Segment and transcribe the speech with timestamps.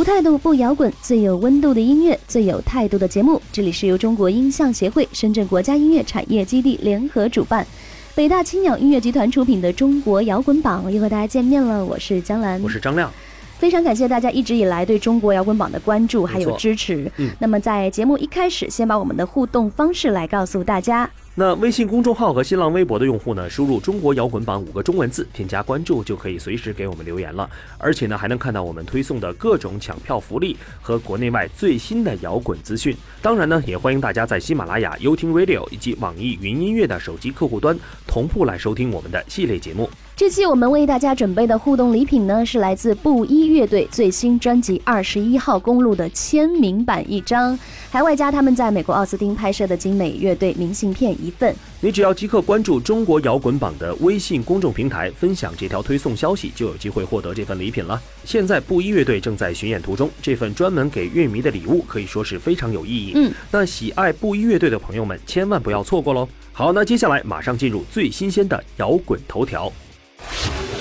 [0.00, 3.38] 无态度不摇滚，最有温度的音乐，最有态度的节目。
[3.52, 7.66] 这里是由中国音像协会、深圳国家音乐产业基地联合主办，
[8.14, 11.84] 北大青鸟音乐集团出品的《中国摇滚榜》，又和大家见面了。
[11.84, 13.12] 我是江兰，我是张亮。
[13.58, 17.12] 非常感谢大家一直以来对中国摇滚榜的关注还有支持。
[17.18, 21.10] 嗯，那么在节目一开始，先把我们的互动方式来告诉大家。
[21.40, 27.48] 那微信公众号和新浪微博的用户呢，输入“中国摇滚榜”五个中文字，添加关注就可以随时给我们留言了。
[27.78, 32.94] 而且呢，还能看到我们推送的各种抢票福利和国内外最新的摇滚资讯。
[33.22, 37.74] 当然呢，也欢迎大家在喜马拉雅、优听 Radio 以及网易云音乐的手机客户端
[38.06, 39.88] 同步来收听我们的系列节目。
[40.20, 51.56] 这期我们为大家准备的互动礼品呢，是来自布衣乐队最新专辑《二十一号公路》的签名版一张，还外加他们在美国奥斯汀拍摄的精美乐队明信片一份。
[51.80, 57.98] 你只要即刻关注中国摇滚榜的微信公众平台，分享这条推送消息，就有机会获得这份礼品了。
[58.22, 63.12] 现在布衣乐队正在巡演途中，这份专门给乐迷的礼物可以说是非常有意义。
[63.14, 66.28] 嗯，那喜爱布衣乐队的朋友们千万不要错过喽。
[66.52, 69.72] 好，那接下来马上进入最新鲜的摇滚头条。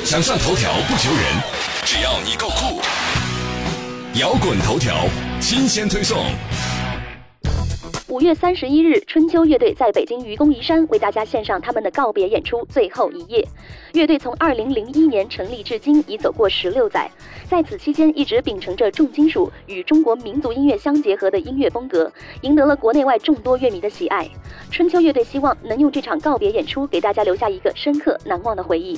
[0.06, 1.24] 想上头条不求人，
[1.86, 2.82] 只要你够酷。
[4.16, 5.06] 摇滚头条
[5.40, 6.26] 新鲜推送。
[8.10, 13.40] 五月三十一日，春秋乐队在北京愚公移山为大家献上他们的告别演出《最后一夜》。
[13.94, 17.08] 乐队从二零零一年成立至今，已走过十六载，
[17.48, 22.12] 在此期间一直秉承着重金属与中国民族音乐相结合的音乐风格，
[22.42, 24.28] 赢得了国内外众多乐迷的喜爱。
[24.72, 28.98] 春秋乐队希望能用这场告别演出给大家留下一个深刻难忘的回忆。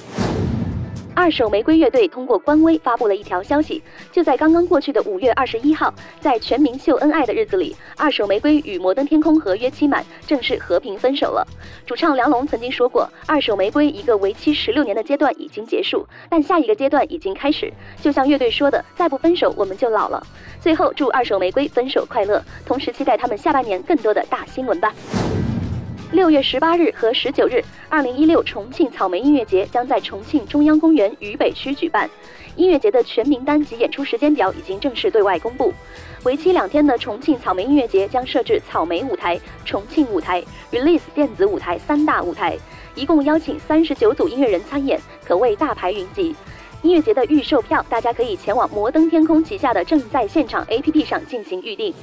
[1.13, 11.45] 二手玫瑰乐队通过官微发布了一条消息，就在刚刚过去的五月二十一号，在全民秀恩爱的日子里，二手玫瑰与摩登天空合约期满，正式和平分手了。
[11.85, 17.71] 主唱梁龙曾经说过，二手玫瑰一个为期十六年的阶段已经结束，但下一个阶段已经开始。
[18.01, 20.25] 就像乐队说的，再不分手我们就老了。
[20.59, 24.93] 最后祝二手玫瑰分手快乐，同时期待他们下半年更多的大新闻吧。
[26.11, 32.09] 六月十八日和十九日，二零一六重庆草莓音乐节将在重庆中央公园渝北区举办。
[32.57, 35.73] 音乐节的全名单及演出时间表已经正式对外公布。
[36.23, 42.57] 为期两天的重庆草莓音乐节将设置草莓舞台、重庆舞台、Release 电子舞台三大舞台，
[42.93, 46.35] 一共邀请三十九组音乐人参演，可谓大牌云集。
[46.81, 51.93] 音乐节的预售票，大家可以前往摩登天空旗下的正在现场 APP 上进行预定。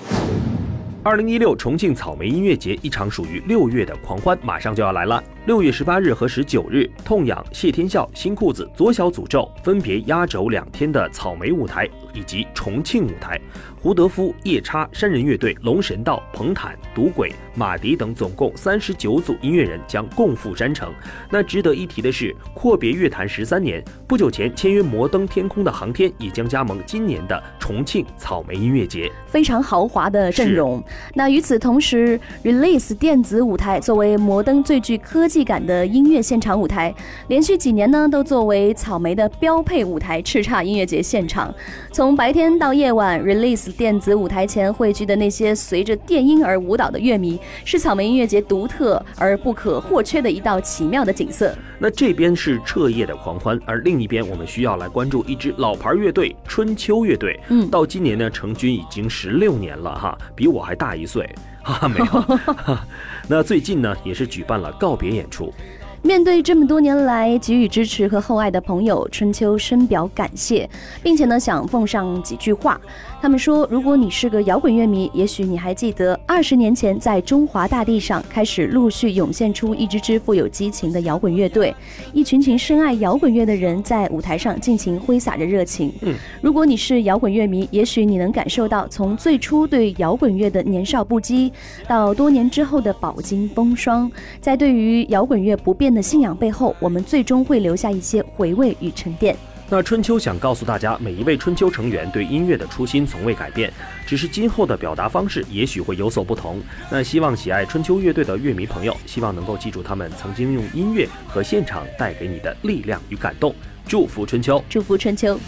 [1.04, 5.22] 二零一六重庆草莓音乐节，一场属于六月的狂欢，马上就要来了。
[5.48, 13.41] 六月十八日和十九日，痛痒、谢天笑、新裤子、左小诅咒分别压轴两天的草莓舞台以及重庆舞台。
[13.81, 20.92] 胡德夫、夜叉、山人乐队、龙神道、彭坦、赌鬼、马迪等总共三十九组音乐人将共赴山城。
[21.31, 30.84] 那值得一提的是，阔别乐坛十三年，不久前签约摩登天空的航天也将加盟今年的重庆草莓音乐节，非常豪华的阵容。
[31.15, 36.94] 那与此同时，Release 电子舞台作为摩登最具科技感的音乐现场舞台，
[37.28, 41.54] 连续几年呢都作为草莓的标配舞台叱咤音乐节现场。
[41.93, 51.54] 从白天到夜晚，Release 电子舞台前汇聚的那些随着电音而舞蹈的乐迷，是草莓音乐节独特而不可或缺的一道奇妙的景色。
[51.78, 57.39] 那这边是彻夜的狂欢，而另一边我们需要来关注一支老牌乐队春秋乐队。
[57.48, 61.28] 嗯，到今年呢成军已经十六年了哈，比我还大一岁。
[61.68, 62.38] 啊， 没有。
[63.28, 65.53] 那最近呢也是举办了告别演出。
[66.00, 70.68] 面对这么多年来给予支持和厚爱的朋友，春秋深表感谢，
[71.03, 72.80] 并且呢想奉上几句话。
[73.20, 81.74] 他们说，如果你是个摇滚乐迷，也许你还记得二十年前在中华大地上开始陆续涌现出一支支富有激情的摇滚乐队，
[82.12, 85.92] 一群群深爱摇滚乐的人在舞台上尽情挥洒着热情。
[86.03, 91.50] 嗯，如果你是摇滚乐迷，也许你能感受到从最初对摇滚乐的年少不羁，
[91.88, 94.09] 到多年之后的饱经风霜，
[94.41, 99.36] 在对于摇滚乐不变的信仰背后，我们最终会留下一些回味与沉淀。
[99.70, 103.70] 那春秋想告诉大家，每一位春秋成员对音乐的初心从未改变，
[104.06, 106.59] 只是今后的表达方式也许会有所不同。
[106.91, 113.54] 那希望喜爱春秋乐队的乐迷朋友，希望能够记住他们曾经用音乐和现场带给你的力量与感动。
[113.86, 115.38] 祝福春秋，祝福春秋。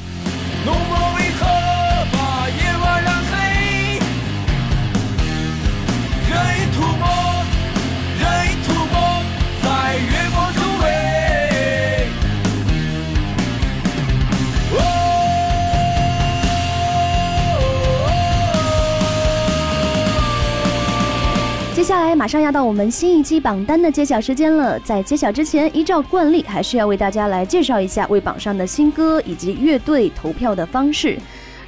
[21.91, 31.19] 接下来马上要到我们新一期榜单的揭晓时间了，在揭晓之前，依照惯例，还是要为大家来介绍一下为榜上的新歌以及乐队投票的方式。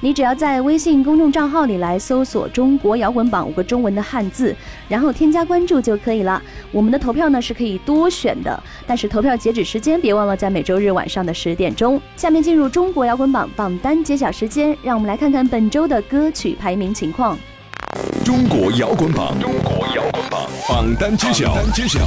[0.00, 4.54] 你只要在微信公众账号里来搜索“中国摇滚榜”五个中文的汉字，
[4.88, 6.40] 然后添加关注就可以了。
[6.70, 12.00] 我们的投票呢是可以多选的，但是投票截止时间别忘了在每周日晚上的十点钟。
[12.16, 17.36] 下面进入中国摇滚榜榜单揭晓时间，让我们来看看本周的歌曲排名情况。
[18.24, 21.54] 中国摇滚榜，中国摇滚榜榜单揭晓。
[21.74, 22.00] 揭晓。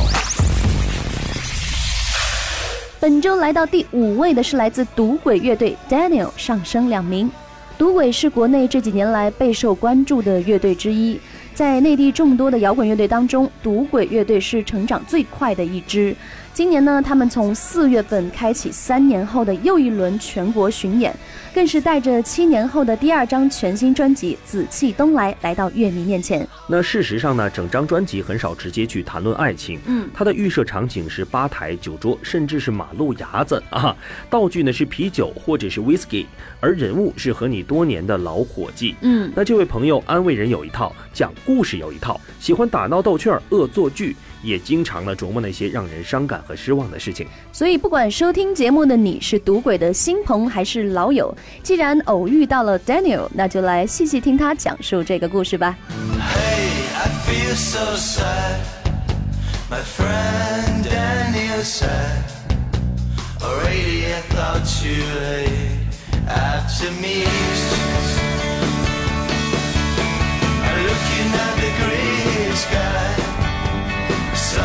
[3.00, 7.30] 本周来到第五位的是来自赌鬼乐队 Daniel，上升两名。
[7.78, 11.20] 赌鬼是国内这几年来备受关注的乐队之一，
[11.54, 16.16] 在内地众多的摇滚乐队当中，赌鬼乐队是成长最快的一支。
[16.56, 21.14] 今年呢，他们从四月份开启三年后的又一轮全国巡演，
[21.54, 26.48] 更是带着七年后的第二张全新专辑《紫气东来》来到乐迷面前。
[26.66, 33.94] 那事实上呢，整张专辑很少直接去谈论爱情，嗯，它的预设场景是吧台、酒桌，甚至是马路牙子啊。
[34.30, 36.26] 道具呢是啤酒或者是 whisky，
[36.62, 38.96] 而人物是和你多年的老伙计。
[39.02, 44.16] 嗯，那这位朋友安慰人有一套，讲故事有一套，喜欢打闹逗趣儿、恶作剧。
[44.46, 47.28] 也经常呢琢磨那些让人伤感和失望的事情。
[47.52, 55.76] 所以，不管收听节目的你是赌鬼的新朋还是老友，既然偶遇到了 Daniel，那就来细细听他讲述这个故事吧。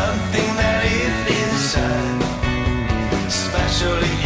[0.01, 2.21] Something that is inside,
[3.27, 4.20] especially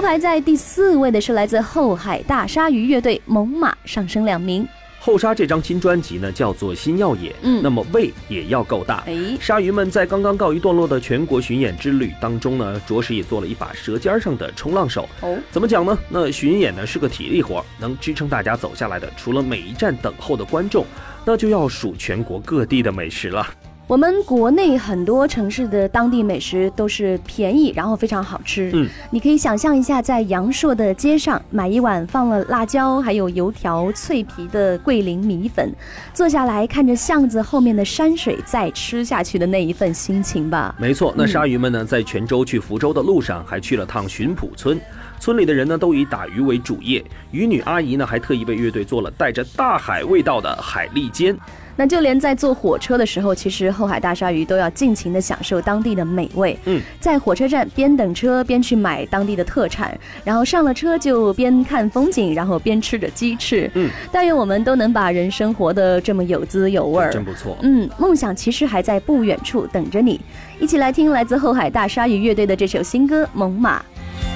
[0.00, 4.66] 排在第四位的是来自后海大鲨鱼乐队猛犸，上升两名。
[5.00, 9.04] 后沙这张新专辑呢，叫做《新耀野》，嗯那么胃也要够大。
[9.06, 15.08] 哎鲨鱼们在刚刚告一段落的全国巡演之旅当中呢，着实也做了一把舌尖上的冲浪手。
[15.20, 15.96] 哦，怎么讲呢？
[16.08, 20.84] 那巡演呢是个体力活，能支撑大家走下来的，除了每一站等候的观众，
[21.24, 23.46] 那就要数全国各地的美食了。
[23.88, 28.70] 我们国内很多城市的当地美食都是便宜，然后非常好吃。
[28.74, 35.74] 嗯，你可以想象一下，在阳朔的街上买一碗放了辣椒还有油条、脆皮的桂林米粉，
[36.12, 40.74] 坐下来看着巷子后面的山水，再吃下去的那一份心情吧。
[40.78, 44.78] 没错，那嗯鲨鱼们呢，在泉州去福州的路上，还去了趟浔浦村。
[45.18, 47.02] 村里的人呢，都以打鱼为主业。
[47.30, 51.34] 渔女阿姨呢，还特意为乐队做了带着大海味道的海蛎煎。
[51.78, 56.58] 那就连在坐火车的时候，其实后海大鲨鱼都要尽情的享受当地的美味。
[56.64, 63.70] 嗯，在火车站边等车边去买当地的特产，然后上了车就边看风景，然后边吃着鸡翅。
[63.74, 67.12] 嗯，但愿我们都能把人生活得这么有滋有味儿。
[67.12, 67.56] 真不错。
[67.62, 70.20] 嗯，梦想其实还在不远处等着你。
[70.58, 73.78] 一起来听来自后海大鲨鱼乐队的这首新歌《猛犸》。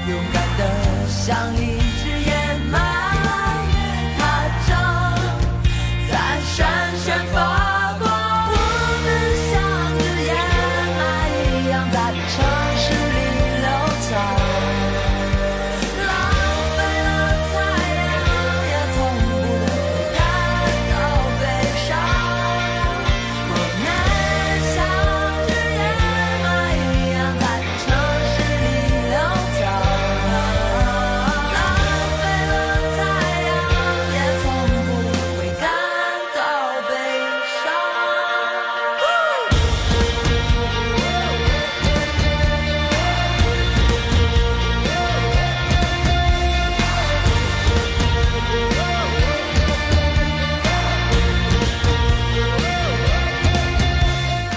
[0.08, 1.81] 勇敢的像一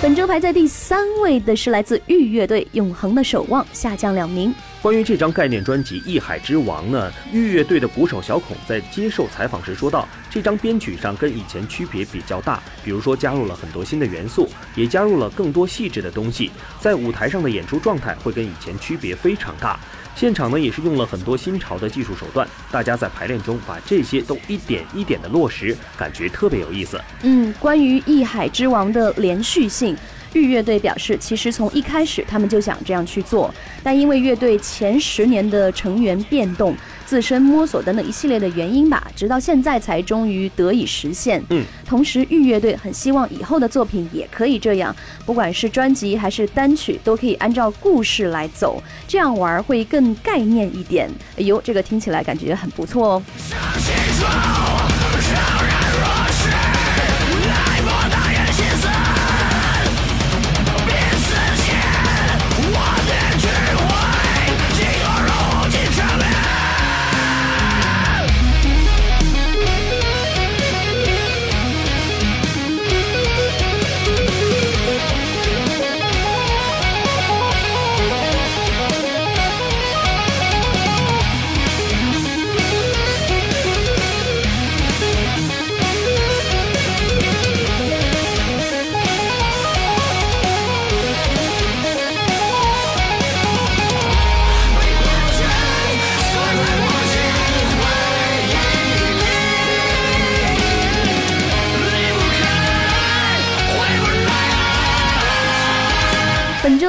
[0.06, 4.54] 本周排在第三位的是来自玉乐队《永恒的守望》，下降两名。
[4.80, 19.80] 关于这张概念专辑《艺海之王》呢，玉乐队的鼓手小孔在接受采访时说道，这张编曲上跟以前区别比较大，比如说加入了很多新的元素，也加入了更多细致的东西，在舞台上的演出状态会跟以前区别非常大。
[20.16, 27.00] 现场呢也是用了很多新潮的技术手段，大家在排练中把这些都一点一点的落实，感觉特别有意思。
[27.24, 29.96] 嗯，关于《艺海之王》的连续性。
[30.34, 41.44] 玉乐队表示，其实从一开始他们就想这样去做，但因为乐队前十年的成员变动、自身摸索等等一系列的原因吧，直到现在才终于得以实现。
[41.50, 44.96] 嗯，同时玉乐队很希望以后的作品也可以这样，
[45.26, 51.10] 不管是专辑还是单曲，都可以按照故事来走，这样玩会更概念一点。
[51.38, 53.24] 哎呦，这个听起来感觉很不错哦。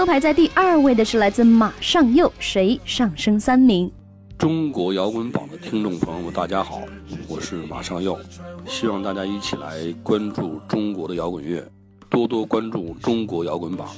[0.06, 3.90] 排在第二位的是来自马上又，谁上升三名？
[4.38, 6.82] 中国摇滚榜的听众朋友们，大家好，
[7.26, 8.16] 我是马上又，
[8.64, 11.68] 希望大家一起来关注中国的摇滚乐，
[12.08, 13.88] 多多关注中国摇滚榜，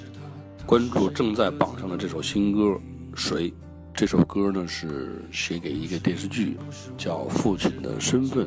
[0.65, 2.63] 关注正在榜上的这首新歌
[3.15, 3.51] 《谁》。
[3.95, 6.57] 这首歌呢是写给一个电视剧，
[6.97, 8.47] 叫《父亲的身份》，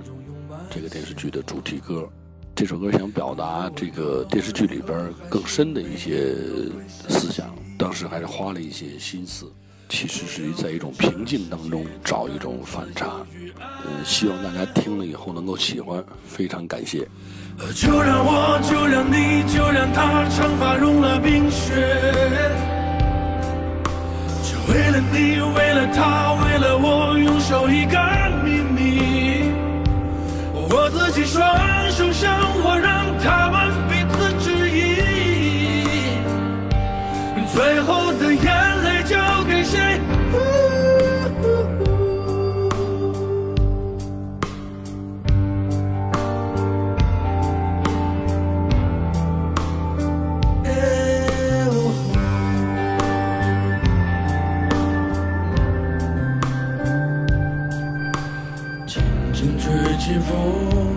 [0.71, 2.09] 这个电视剧的主题歌。
[2.53, 6.35] 这首歌想表达这个电视剧里边更深的一些
[7.07, 7.50] 思想，
[7.81, 9.51] 当时还是花了一些心思，
[9.89, 13.07] 其实是在一种平静当中找一种反差。
[13.59, 17.07] 嗯，希望大家听了以后能够喜欢，非常感谢。
[17.75, 21.73] 就让我，就让你，就让他，长发融了冰雪。
[24.43, 27.97] 就为了你，为了他，为了我，拥守一个
[28.45, 29.50] 秘密。
[30.53, 31.43] 我自己双
[31.89, 32.31] 手向
[32.63, 33.60] 我，让他们
[37.53, 40.00] 最后的眼泪交给谁？
[58.88, 59.03] 轻
[59.34, 60.90] 轻吹起风，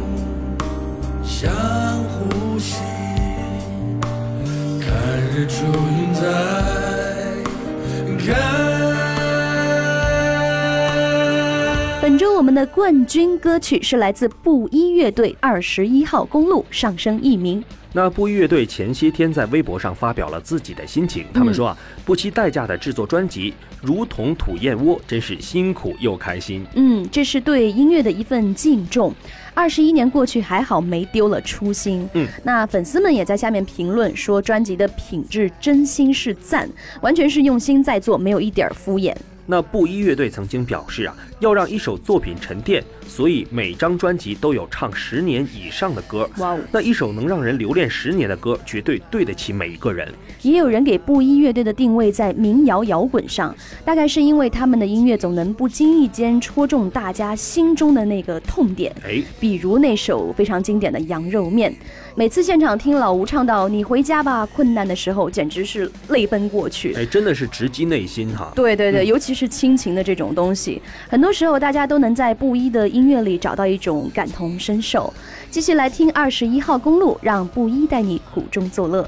[12.55, 17.61] 们的冠军歌曲是来自布衣乐队《二十一号公路》，上升一名。
[17.93, 26.65] 那布衣乐队前些天在微博上发表了自己的心情，他们说啊，不惜代价的制作专辑，如同吐燕窝，真是辛苦又开心。
[26.77, 29.13] 嗯，这是对音乐的一份敬重。
[29.53, 32.09] 二十一年过去，还好没丢了初心。
[32.13, 36.71] 嗯，那粉丝们也在下面评论说，专辑的品质真心是赞，
[37.03, 39.13] 完全是用心在做，没有一点敷衍。
[39.47, 46.29] 那布衣乐队曾经表示啊，要让一首作品沉淀，所以每张专辑都有唱十年以上的歌。
[46.39, 46.59] 哇哦！
[46.73, 50.09] 那一首能让人留恋十年的歌，绝对对得起每一个人。
[50.41, 58.91] 也有人给布衣乐队的定位在民谣摇滚上，大概是因为他们的音乐总能不经意间戳中大家心中的那个痛点。
[59.05, 61.71] 哎，比如那首非常经典的《羊肉面》，
[62.15, 66.95] 每次现场听老吴唱到“你回家吧”困难的时候，简直是泪奔过去。
[66.95, 68.51] 哎，真的是直击内心哈。
[68.57, 75.12] 对对对，尤其是亲情的这种东西，很多时候大家都能在布衣的音乐里找到一种感同身受。
[75.50, 79.07] 继续来听二十一号公路，让布衣带你苦中作乐。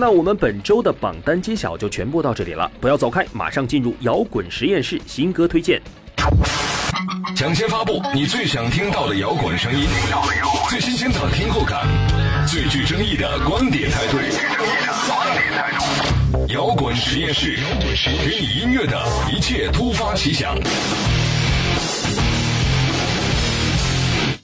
[0.00, 5.82] 那我们本周的榜单揭晓就全部到这里了，不要走开，马上进入摇滚实验室新歌推荐。
[7.34, 9.88] 抢先发布你最想听到的摇滚声音，
[10.70, 11.84] 最新鲜的听后感，
[12.46, 14.18] 最具争议的观点态度。
[16.54, 17.58] 摇滚实验室，
[18.24, 20.56] 给你音乐的一切突发奇想。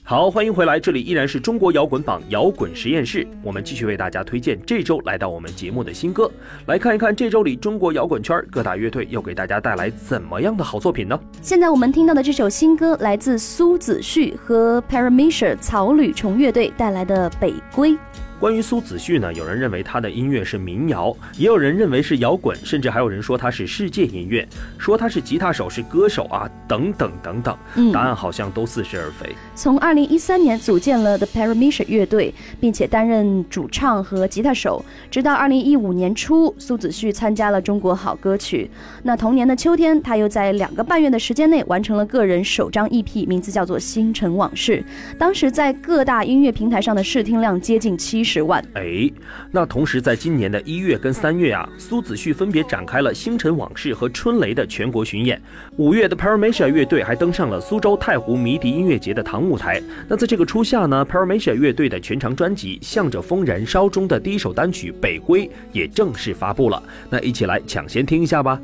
[0.06, 6.30] 好，欢迎回来，这里依然是中国摇滚榜摇滚实验室，我们继续为大家推荐这周来到我们节目的新歌，
[6.66, 11.18] 来看一看这周里中国摇滚圈各大乐队又给大家带来怎么样的好作品呢？
[11.40, 17.92] 现在我们听到的这首新歌来自苏子旭和 Paramecia 草履虫乐队带来的《北归》。
[18.40, 27.56] 关于苏子旭呢，有人认为他的音乐是民谣，也有人认为是摇滚，甚至还有人说他是世界音乐，说他是吉他手、是歌手啊，等等等等。
[27.76, 29.34] 嗯答案好像都似是而非。
[29.54, 38.68] 从二零一三年组建了 The Paramecia 乐队，并且担任主唱和吉他手，直到二零一五年初，苏子旭参加了中国好歌曲。
[39.04, 44.78] 那同年的秋天，他又在两个半月的时间内完成了个人首张 EP，名字叫做《星辰往事》。
[45.16, 48.64] 当时在各大音乐平台上的试听量接近七十万。
[48.72, 49.08] 哎，
[49.52, 55.40] 那同时在今年的一月跟三月啊，苏子旭分别展开了《星辰往事》和《春雷》的全国巡演。
[55.76, 59.82] 五月的 Paramecia 乐队还登上了苏州太湖迷笛音乐节的堂舞台。
[60.08, 66.82] 那在这个初夏呢，Paramecia 乐队的全长专辑《向着风燃烧》中的第一首单曲《北归》也正式发布了。
[67.10, 68.58] 那一起来抢先听一下吧。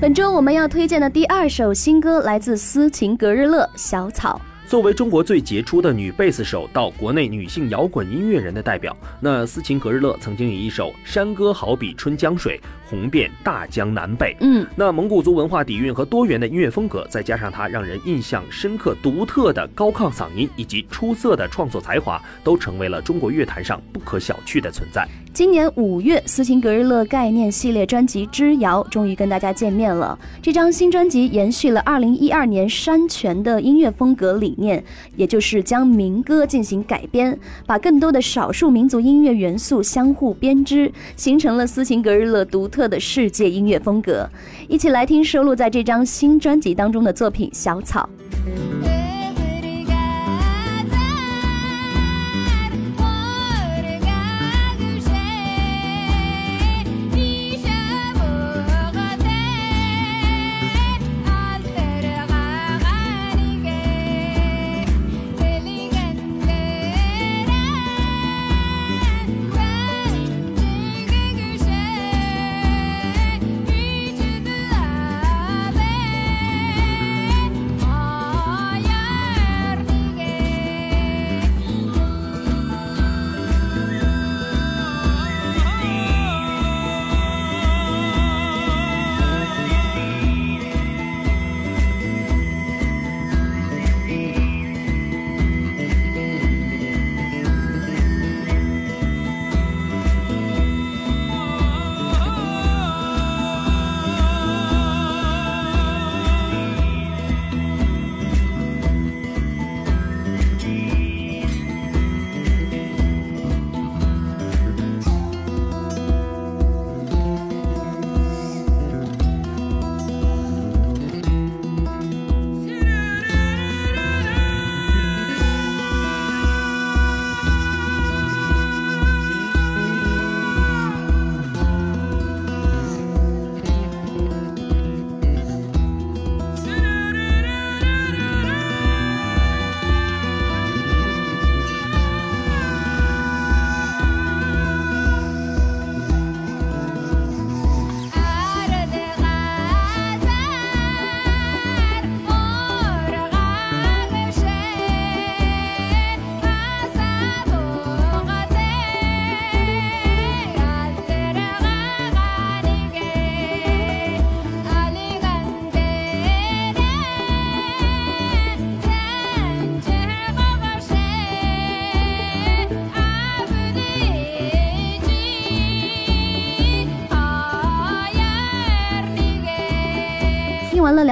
[0.00, 4.40] 本周我们要推荐的第二首新歌来自斯琴格日乐《小草》。
[4.68, 12.58] 作为中国最杰出的女贝斯手到国内女性摇滚音乐人的代表，那斯琴格日乐曾经以一首《山歌好比春江水》
[12.92, 14.36] 红遍大江南北。
[14.40, 25.08] 嗯，那蒙古族文化底蕴和多元的音乐风格，再加上他让人印象深刻、独特的高亢嗓音以及出色的创作才华，都成为了中国乐坛上不可小觑的存在。
[25.32, 30.18] 今年五月，斯琴格日乐概念系列专辑《之遥》终于跟大家见面了。
[30.42, 34.84] 这张新专辑延续了2012年山泉的音乐风格理念，
[35.16, 44.28] 也就是将民歌进行改编，把更多的少数民族音乐元素相互编织，形成了斯琴格日乐独特的世界音乐风格。
[44.68, 48.08] 一起来听收录在这张新专辑当中的作品《小草》。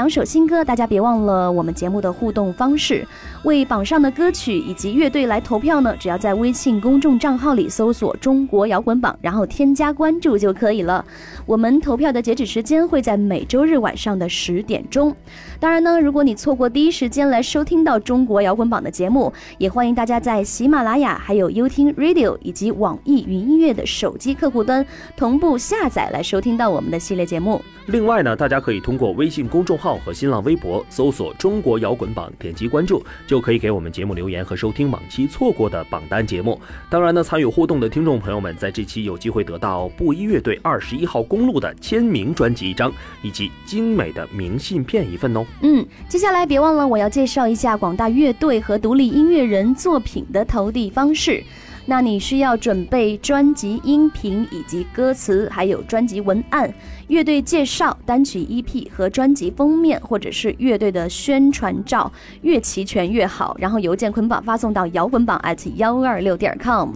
[0.00, 3.06] 两首新歌，大家别忘了我们节目的互动方式，
[3.44, 5.94] 为榜上的歌曲以及乐队来投票呢。
[6.00, 11.04] 只要在微信公众账号里搜索“中国摇滚榜”，然后添加关注就可以了。
[11.44, 15.14] 我们投票的截止时间会在每周日晚上的十点钟。
[15.58, 27.60] 当然呢，如果你错过第一时间来收听到中国摇滚榜的节目，也欢迎大家在喜马拉雅、还有优听 Radio 以及网易云音乐的手机客户端同步下载来收听到我们的系列节目。
[27.86, 36.60] 另外呢，大家可以通过微信公众号和新浪微博搜索“中国摇滚榜”，点击关注，就可以给我们节目留言和收听往期错过的榜单节目。
[36.88, 45.44] 当然呢，参与互动的听众朋友们，在这期有机会得到布衣乐队二十一号公路的签名专辑一张，以及精美的明信片一份哦。
[45.62, 51.42] 嗯，接下来别忘了我要介绍一下广大乐队和独立音乐人作品的投递方式。
[51.86, 56.72] 那你需要准备专辑音频以及歌词，还有专辑文案、
[57.08, 62.10] 乐队介绍、单曲 EP 和专辑封面，或者是乐队的宣传照，
[62.42, 63.56] 越齐全越好。
[63.58, 66.92] 然后邮件捆绑发送到摇滚榜 at 幺二六点 com。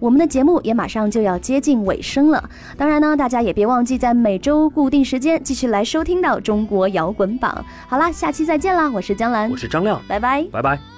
[0.00, 7.64] 我们的节目也马上就要接近尾声了，当然呢，大家也别忘记在每周固定时间继续来收听到中国摇滚榜。
[7.88, 8.88] 好啦，下期再见啦！
[8.90, 10.97] 我是江兰，我是张亮，拜拜，拜拜。